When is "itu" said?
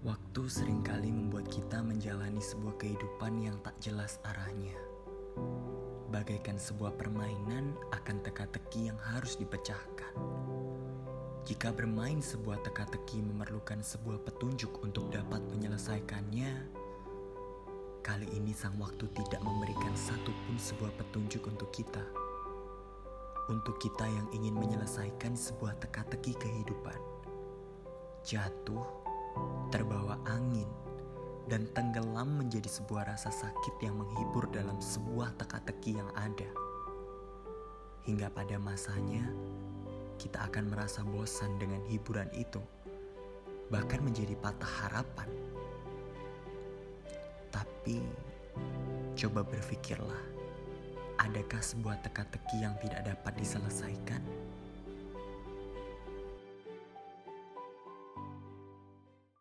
42.34-42.62